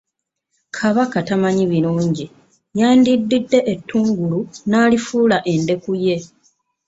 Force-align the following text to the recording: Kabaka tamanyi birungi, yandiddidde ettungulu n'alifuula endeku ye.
Kabaka 0.77 1.17
tamanyi 1.27 1.63
birungi, 1.71 2.25
yandiddidde 2.79 3.59
ettungulu 3.73 4.39
n'alifuula 4.69 5.37
endeku 5.53 5.91
ye. 6.05 6.15